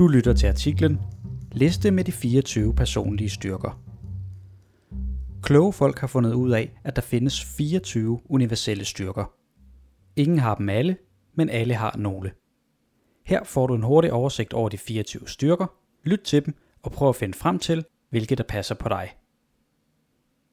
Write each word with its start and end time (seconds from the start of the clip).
Du 0.00 0.08
lytter 0.08 0.32
til 0.32 0.46
artiklen 0.46 1.00
Liste 1.52 1.90
med 1.90 2.04
de 2.04 2.12
24 2.12 2.74
personlige 2.74 3.30
styrker. 3.30 3.82
Kloge 5.42 5.72
folk 5.72 5.98
har 5.98 6.06
fundet 6.06 6.34
ud 6.34 6.50
af, 6.50 6.80
at 6.84 6.96
der 6.96 7.02
findes 7.02 7.44
24 7.44 8.20
universelle 8.24 8.84
styrker. 8.84 9.32
Ingen 10.16 10.38
har 10.38 10.54
dem 10.54 10.68
alle, 10.68 10.96
men 11.34 11.50
alle 11.50 11.74
har 11.74 11.96
nogle. 11.96 12.32
Her 13.26 13.44
får 13.44 13.66
du 13.66 13.74
en 13.74 13.82
hurtig 13.82 14.12
oversigt 14.12 14.54
over 14.54 14.68
de 14.68 14.78
24 14.78 15.28
styrker, 15.28 15.66
lyt 16.04 16.20
til 16.20 16.46
dem 16.46 16.54
og 16.82 16.92
prøv 16.92 17.08
at 17.08 17.16
finde 17.16 17.38
frem 17.38 17.58
til, 17.58 17.84
hvilke 18.10 18.34
der 18.34 18.44
passer 18.48 18.74
på 18.74 18.88
dig. 18.88 19.16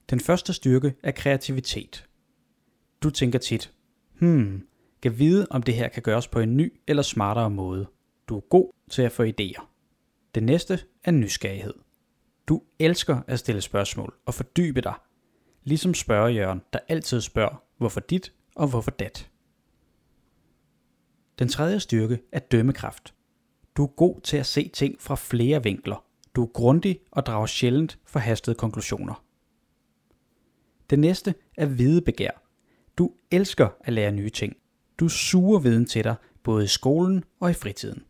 Den 0.09 0.19
første 0.19 0.53
styrke 0.53 0.93
er 1.03 1.11
kreativitet. 1.11 2.05
Du 3.03 3.09
tænker 3.09 3.39
tit, 3.39 3.73
hmm, 4.19 4.61
kan 5.01 5.19
vide, 5.19 5.47
om 5.49 5.63
det 5.63 5.73
her 5.73 5.87
kan 5.87 6.03
gøres 6.03 6.27
på 6.27 6.39
en 6.39 6.57
ny 6.57 6.73
eller 6.87 7.03
smartere 7.03 7.49
måde. 7.49 7.87
Du 8.27 8.37
er 8.37 8.41
god 8.41 8.73
til 8.89 9.01
at 9.01 9.11
få 9.11 9.23
idéer. 9.23 9.65
Det 10.35 10.43
næste 10.43 10.79
er 11.03 11.11
nysgerrighed. 11.11 11.73
Du 12.47 12.61
elsker 12.79 13.21
at 13.27 13.39
stille 13.39 13.61
spørgsmål 13.61 14.15
og 14.25 14.33
fordybe 14.33 14.81
dig, 14.81 14.93
ligesom 15.63 15.93
spørgejørn, 15.93 16.61
der 16.73 16.79
altid 16.87 17.21
spørger, 17.21 17.63
hvorfor 17.77 17.99
dit 17.99 18.33
og 18.55 18.67
hvorfor 18.67 18.91
dat. 18.91 19.29
Den 21.39 21.47
tredje 21.47 21.79
styrke 21.79 22.19
er 22.31 22.39
dømmekraft. 22.39 23.13
Du 23.77 23.83
er 23.83 23.87
god 23.87 24.21
til 24.21 24.37
at 24.37 24.45
se 24.45 24.69
ting 24.69 25.01
fra 25.01 25.15
flere 25.15 25.63
vinkler. 25.63 26.05
Du 26.35 26.43
er 26.43 26.47
grundig 26.47 26.99
og 27.11 27.25
drager 27.25 27.45
sjældent 27.45 27.99
forhastede 28.05 28.55
konklusioner. 28.55 29.23
Det 30.89 30.99
næste 30.99 31.35
er 31.57 31.65
videbegær. 31.65 32.43
Du 32.97 33.13
elsker 33.31 33.69
at 33.79 33.93
lære 33.93 34.11
nye 34.11 34.29
ting. 34.29 34.57
Du 34.99 35.09
suger 35.09 35.59
viden 35.59 35.85
til 35.85 36.03
dig, 36.03 36.15
både 36.43 36.63
i 36.63 36.67
skolen 36.67 37.23
og 37.39 37.49
i 37.49 37.53
fritiden. 37.53 38.06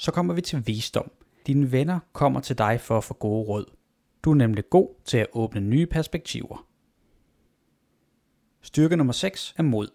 Så 0.00 0.12
kommer 0.12 0.34
vi 0.34 0.40
til 0.40 0.66
visdom. 0.66 1.10
Dine 1.46 1.72
venner 1.72 1.98
kommer 2.12 2.40
til 2.40 2.58
dig 2.58 2.80
for 2.80 2.98
at 2.98 3.04
få 3.04 3.14
gode 3.14 3.48
råd. 3.48 3.64
Du 4.22 4.30
er 4.30 4.34
nemlig 4.34 4.70
god 4.70 4.88
til 5.04 5.18
at 5.18 5.26
åbne 5.32 5.60
nye 5.60 5.86
perspektiver. 5.86 6.66
Styrke 8.60 8.96
nummer 8.96 9.12
6 9.12 9.54
er 9.58 9.62
mod. 9.62 9.88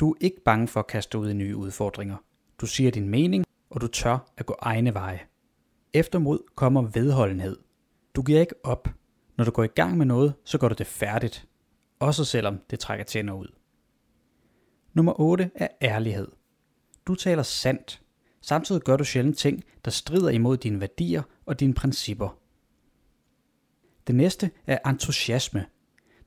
Du 0.00 0.10
er 0.10 0.14
ikke 0.20 0.40
bange 0.44 0.68
for 0.68 0.80
at 0.80 0.86
kaste 0.86 1.18
ud 1.18 1.30
i 1.30 1.34
nye 1.34 1.56
udfordringer. 1.56 2.16
Du 2.58 2.66
siger 2.66 2.90
din 2.90 3.08
mening, 3.08 3.44
og 3.70 3.80
du 3.80 3.86
tør 3.86 4.32
at 4.36 4.46
gå 4.46 4.56
egne 4.58 4.94
veje. 4.94 5.20
Efter 5.92 6.18
mod 6.18 6.38
kommer 6.54 6.82
vedholdenhed. 6.82 7.56
Du 8.14 8.22
giver 8.22 8.40
ikke 8.40 8.66
op. 8.66 8.88
Når 9.36 9.44
du 9.44 9.50
går 9.50 9.64
i 9.64 9.74
gang 9.74 9.98
med 9.98 10.06
noget, 10.06 10.34
så 10.44 10.58
går 10.58 10.68
du 10.68 10.74
det 10.78 10.86
færdigt. 10.86 11.48
Også 11.98 12.24
selvom 12.24 12.58
det 12.70 12.78
trækker 12.78 13.04
tænder 13.04 13.34
ud. 13.34 13.48
Nummer 14.92 15.20
8 15.20 15.50
er 15.54 15.68
ærlighed. 15.82 16.28
Du 17.06 17.14
taler 17.14 17.42
sandt. 17.42 18.01
Samtidig 18.42 18.82
gør 18.82 18.96
du 18.96 19.04
sjældent 19.04 19.38
ting, 19.38 19.64
der 19.84 19.90
strider 19.90 20.30
imod 20.30 20.56
dine 20.56 20.80
værdier 20.80 21.22
og 21.46 21.60
dine 21.60 21.74
principper. 21.74 22.38
Det 24.06 24.14
næste 24.14 24.50
er 24.66 24.78
entusiasme. 24.90 25.66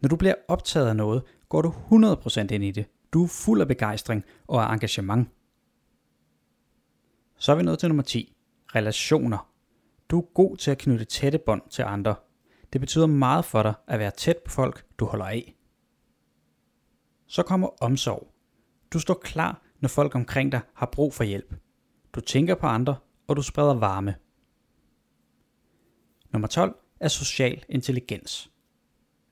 Når 0.02 0.10
du 0.10 0.16
bliver 0.16 0.36
optaget 0.48 0.88
af 0.88 0.96
noget, 0.96 1.24
går 1.50 1.62
du 1.62 1.70
100% 1.70 2.40
ind 2.40 2.64
i 2.64 2.72
det. 2.72 2.86
Du 3.14 3.24
er 3.24 3.28
fuld 3.28 3.62
af 3.62 3.68
begejstring 3.68 4.24
og 4.48 4.64
af 4.64 4.74
engagement. 4.74 5.30
Så 7.38 7.52
er 7.52 7.56
vi 7.56 7.64
nået 7.64 7.80
til 7.80 7.90
nummer 7.90 8.04
10. 8.04 8.36
Relationer. 8.76 9.52
Du 10.10 10.20
er 10.20 10.26
god 10.34 10.58
til 10.58 10.72
at 10.72 10.78
knytte 10.78 11.06
tætte 11.06 11.38
bånd 11.38 11.62
til 11.70 11.82
andre. 11.82 12.16
Det 12.74 12.82
betyder 12.82 13.06
meget 13.06 13.46
for 13.46 13.64
dig 13.64 13.74
at 13.88 14.00
være 14.00 14.12
tæt 14.12 14.38
på 14.46 14.52
folk, 14.52 14.86
du 15.00 15.06
holder 15.06 15.26
af. 15.26 15.56
Så 17.28 17.44
kommer 17.44 17.68
omsorg. 17.82 18.32
Du 18.94 19.00
står 19.00 19.14
klar, 19.14 19.62
når 19.80 19.90
folk 19.90 20.16
omkring 20.16 20.52
dig 20.52 20.62
har 20.74 20.86
brug 20.86 21.14
for 21.14 21.24
hjælp. 21.24 21.56
Du 22.16 22.22
tænker 22.22 22.56
på 22.56 22.68
andre, 22.68 22.96
og 23.28 23.36
du 23.36 23.42
spreder 23.42 23.74
varme. 23.74 24.16
Nummer 26.32 26.48
12 26.48 26.76
er 27.00 27.08
social 27.08 27.64
intelligens. 27.70 28.52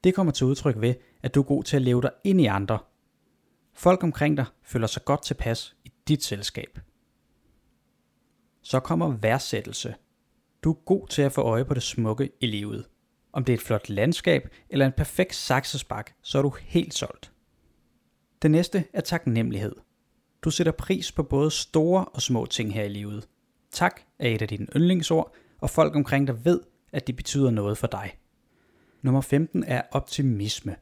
Det 0.03 0.15
kommer 0.15 0.33
til 0.33 0.47
udtryk 0.47 0.81
ved, 0.81 0.95
at 1.21 1.35
du 1.35 1.39
er 1.39 1.43
god 1.45 1.63
til 1.63 1.75
at 1.75 1.81
leve 1.81 2.01
dig 2.01 2.11
ind 2.23 2.41
i 2.41 2.45
andre. 2.45 2.79
Folk 3.73 4.03
omkring 4.03 4.37
dig 4.37 4.45
føler 4.63 4.87
sig 4.87 5.05
godt 5.05 5.23
tilpas 5.23 5.75
i 5.85 5.91
dit 6.07 6.23
selskab. 6.23 6.79
Så 8.61 8.79
kommer 8.79 9.17
værdsættelse. 9.17 9.95
Du 10.63 10.71
er 10.71 10.83
god 10.85 11.07
til 11.07 11.21
at 11.21 11.31
få 11.31 11.41
øje 11.41 11.65
på 11.65 11.73
det 11.73 11.83
smukke 11.83 12.31
i 12.39 12.45
livet. 12.45 12.85
Om 13.33 13.45
det 13.45 13.53
er 13.53 13.57
et 13.57 13.63
flot 13.63 13.89
landskab 13.89 14.49
eller 14.69 14.85
en 14.85 14.91
perfekt 14.91 15.35
saksespak, 15.35 16.11
så 16.21 16.37
er 16.37 16.41
du 16.41 16.49
helt 16.61 16.93
solgt. 16.93 17.31
Det 18.41 18.51
næste 18.51 18.83
er 18.93 19.01
taknemmelighed. 19.01 19.75
Du 20.43 20.51
sætter 20.51 20.71
pris 20.71 21.11
på 21.11 21.23
både 21.23 21.51
store 21.51 22.05
og 22.05 22.21
små 22.21 22.45
ting 22.45 22.73
her 22.73 22.83
i 22.83 22.89
livet. 22.89 23.27
Tak 23.71 24.01
er 24.19 24.29
et 24.29 24.41
af 24.41 24.47
dine 24.47 24.67
yndlingsord, 24.75 25.33
og 25.61 25.69
folk 25.69 25.95
omkring 25.95 26.27
dig 26.27 26.45
ved, 26.45 26.61
at 26.91 27.07
det 27.07 27.15
betyder 27.15 27.51
noget 27.51 27.77
for 27.77 27.87
dig. 27.87 28.17
Nummer 29.01 29.21
15 29.21 29.63
er 29.63 29.81
optimisme. 29.91 30.75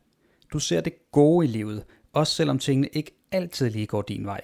Du 0.54 0.60
ser 0.60 0.82
det 0.82 1.12
gode 1.12 1.48
i 1.48 1.50
livet, 1.50 1.86
også 2.14 2.34
selvom 2.34 2.60
tingene 2.60 2.88
ikke 2.88 3.12
altid 3.32 3.70
lige 3.70 3.88
går 3.88 4.02
din 4.02 4.26
vej. 4.26 4.42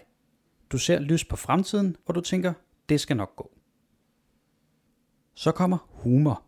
Du 0.72 0.78
ser 0.78 1.00
lys 1.00 1.26
på 1.26 1.36
fremtiden, 1.36 1.96
og 2.06 2.16
du 2.16 2.22
tænker, 2.22 2.54
det 2.90 3.02
skal 3.02 3.18
nok 3.18 3.36
gå. 3.36 3.52
Så 5.36 5.52
kommer 5.52 5.78
humor. 5.90 6.44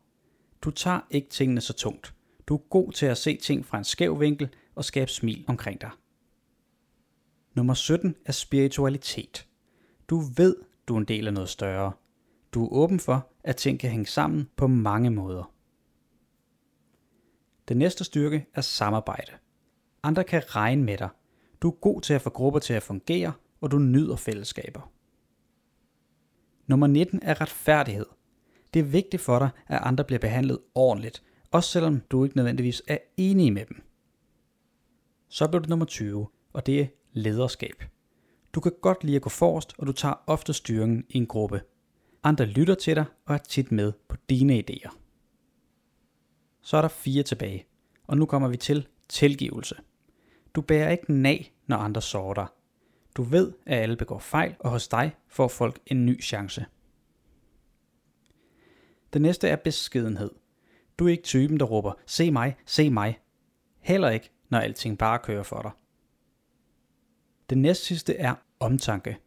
Du 0.61 0.71
tager 0.71 0.99
ikke 1.09 1.29
tingene 1.29 1.61
så 1.61 1.73
tungt. 1.73 2.13
Du 2.47 2.55
er 2.55 2.59
god 2.69 2.91
til 2.91 3.05
at 3.05 3.17
se 3.17 3.37
ting 3.37 3.65
fra 3.65 3.77
en 3.77 3.83
skæv 3.83 4.19
vinkel 4.19 4.49
og 4.75 4.85
skabe 4.85 5.11
smil 5.11 5.45
omkring 5.47 5.81
dig. 5.81 5.89
Nummer 7.59 7.73
17 7.73 8.15
er 8.25 8.31
spiritualitet. 8.31 9.47
Du 10.09 10.19
ved, 10.19 10.55
du 10.87 10.93
er 10.93 10.97
en 10.97 11.05
del 11.05 11.27
af 11.27 11.33
noget 11.33 11.49
større. 11.49 11.91
Du 12.51 12.65
er 12.65 12.69
åben 12.71 12.99
for, 12.99 13.27
at 13.43 13.55
ting 13.55 13.79
kan 13.79 13.89
hænge 13.89 14.05
sammen 14.05 14.49
på 14.55 14.67
mange 14.67 15.09
måder. 15.09 15.53
Den 17.67 17.77
næste 17.77 18.03
styrke 18.03 18.45
er 18.53 18.61
samarbejde. 18.61 19.31
Andre 20.03 20.23
kan 20.23 20.55
regne 20.55 20.83
med 20.83 20.97
dig. 20.97 21.09
Du 21.61 21.67
er 21.69 21.75
god 21.75 22.01
til 22.01 22.13
at 22.13 22.21
få 22.21 22.29
grupper 22.29 22.59
til 22.59 22.73
at 22.73 22.83
fungere, 22.83 23.33
og 23.61 23.71
du 23.71 23.79
nyder 23.79 24.15
fællesskaber. 24.15 24.91
Nummer 26.67 26.87
19 26.87 27.19
er 27.23 27.41
retfærdighed. 27.41 28.05
Det 28.73 28.79
er 28.79 28.83
vigtigt 28.83 29.21
for 29.21 29.39
dig, 29.39 29.49
at 29.67 29.79
andre 29.83 30.03
bliver 30.03 30.19
behandlet 30.19 30.59
ordentligt, 30.75 31.23
også 31.51 31.69
selvom 31.69 31.99
du 31.99 32.23
ikke 32.23 32.35
nødvendigvis 32.35 32.81
er 32.87 32.97
enig 33.17 33.53
med 33.53 33.65
dem. 33.65 33.81
Så 35.27 35.47
bliver 35.47 35.61
det 35.61 35.69
nummer 35.69 35.85
20, 35.85 36.27
og 36.53 36.65
det 36.65 36.81
er 36.81 36.87
lederskab. 37.13 37.83
Du 38.53 38.59
kan 38.59 38.71
godt 38.81 39.03
lide 39.03 39.15
at 39.15 39.21
gå 39.21 39.29
forrest, 39.29 39.73
og 39.77 39.87
du 39.87 39.91
tager 39.91 40.23
ofte 40.27 40.53
styringen 40.53 41.05
i 41.09 41.17
en 41.17 41.27
gruppe. 41.27 41.61
Andre 42.23 42.45
lytter 42.45 42.75
til 42.75 42.95
dig 42.95 43.05
og 43.25 43.33
er 43.33 43.37
tit 43.37 43.71
med 43.71 43.91
på 44.07 44.15
dine 44.29 44.59
idéer. 44.59 44.97
Så 46.61 46.77
er 46.77 46.81
der 46.81 46.89
fire 46.89 47.23
tilbage, 47.23 47.65
og 48.07 48.17
nu 48.17 48.25
kommer 48.25 48.47
vi 48.47 48.57
til 48.57 48.87
tilgivelse. 49.09 49.75
Du 50.55 50.61
bærer 50.61 50.89
ikke 50.89 51.13
nag, 51.13 51.53
når 51.67 51.77
andre 51.77 52.01
sårer 52.01 52.33
dig. 52.33 52.47
Du 53.15 53.23
ved, 53.23 53.53
at 53.65 53.81
alle 53.81 53.95
begår 53.95 54.19
fejl, 54.19 54.55
og 54.59 54.69
hos 54.71 54.87
dig 54.87 55.15
får 55.27 55.47
folk 55.47 55.79
en 55.85 56.05
ny 56.05 56.23
chance. 56.23 56.65
Det 59.13 59.21
næste 59.21 59.47
er 59.47 59.55
beskedenhed. 59.55 60.31
Du 60.99 61.05
er 61.05 61.11
ikke 61.11 61.23
typen, 61.23 61.59
der 61.59 61.65
råber, 61.65 61.93
se 62.05 62.31
mig, 62.31 62.55
se 62.65 62.89
mig. 62.89 63.19
Heller 63.79 64.09
ikke, 64.09 64.31
når 64.49 64.59
alting 64.59 64.97
bare 64.97 65.19
kører 65.19 65.43
for 65.43 65.61
dig. 65.61 65.71
Det 67.49 67.57
næst 67.57 67.85
sidste 67.85 68.15
er 68.15 68.35
omtanke. 68.59 69.17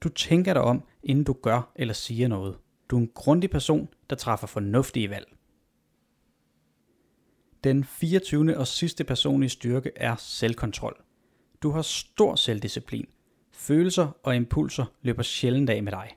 Du 0.00 0.08
tænker 0.08 0.52
dig 0.52 0.62
om, 0.62 0.82
inden 1.02 1.24
du 1.24 1.32
gør 1.32 1.72
eller 1.76 1.94
siger 1.94 2.28
noget. 2.28 2.58
Du 2.90 2.96
er 2.96 3.00
en 3.00 3.10
grundig 3.14 3.50
person, 3.50 3.88
der 4.10 4.16
træffer 4.16 4.46
fornuftige 4.46 5.10
valg. 5.10 5.26
Den 7.64 7.84
24. 7.84 8.56
og 8.56 8.66
sidste 8.66 9.04
personlige 9.04 9.50
styrke 9.50 9.90
er 9.96 10.16
selvkontrol. 10.16 11.02
Du 11.62 11.70
har 11.70 11.82
stor 11.82 12.34
selvdisciplin. 12.34 13.06
Følelser 13.52 14.16
og 14.22 14.36
impulser 14.36 14.84
løber 15.02 15.22
sjældent 15.22 15.70
af 15.70 15.82
med 15.82 15.92
dig. 15.92 16.16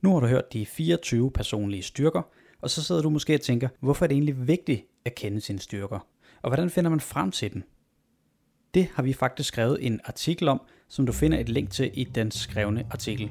Nu 0.00 0.12
har 0.12 0.20
du 0.20 0.26
hørt 0.26 0.52
de 0.52 0.66
24 0.66 1.30
personlige 1.30 1.82
styrker, 1.82 2.22
og 2.60 2.70
så 2.70 2.82
sidder 2.82 3.02
du 3.02 3.10
måske 3.10 3.34
og 3.34 3.40
tænker, 3.40 3.68
hvorfor 3.80 4.04
er 4.04 4.06
det 4.06 4.14
egentlig 4.14 4.46
vigtigt 4.48 4.86
at 5.04 5.14
kende 5.14 5.40
sine 5.40 5.58
styrker? 5.58 6.06
Og 6.42 6.50
hvordan 6.50 6.70
finder 6.70 6.90
man 6.90 7.00
frem 7.00 7.30
til 7.30 7.52
den? 7.52 7.64
Det 8.74 8.88
har 8.94 9.02
vi 9.02 9.12
faktisk 9.12 9.48
skrevet 9.48 9.78
en 9.80 10.00
artikel 10.04 10.48
om, 10.48 10.60
som 10.88 11.06
du 11.06 11.12
finder 11.12 11.38
et 11.38 11.48
link 11.48 11.70
til 11.70 11.90
i 11.94 12.04
den 12.04 12.30
skrevne 12.30 12.84
artikel. 12.90 13.30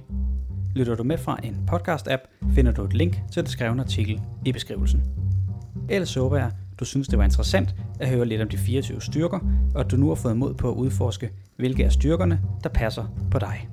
Lytter 0.75 0.95
du 0.95 1.03
med 1.03 1.17
fra 1.17 1.39
en 1.43 1.69
podcast-app, 1.71 2.53
finder 2.55 2.71
du 2.71 2.83
et 2.83 2.93
link 2.93 3.19
til 3.31 3.43
den 3.43 3.49
skrevne 3.49 3.81
artikel 3.81 4.21
i 4.45 4.51
beskrivelsen. 4.51 5.03
Ellers 5.89 6.13
håber 6.13 6.37
jeg, 6.37 6.51
du 6.79 6.85
synes 6.85 7.07
det 7.07 7.17
var 7.17 7.23
interessant 7.23 7.75
at 7.99 8.09
høre 8.09 8.25
lidt 8.25 8.41
om 8.41 8.49
de 8.49 8.57
24 8.57 9.01
styrker, 9.01 9.39
og 9.75 9.81
at 9.81 9.91
du 9.91 9.95
nu 9.97 10.07
har 10.07 10.15
fået 10.15 10.37
mod 10.37 10.53
på 10.53 10.71
at 10.71 10.75
udforske, 10.75 11.31
hvilke 11.55 11.85
af 11.85 11.91
styrkerne, 11.91 12.41
der 12.63 12.69
passer 12.69 13.05
på 13.31 13.39
dig. 13.39 13.69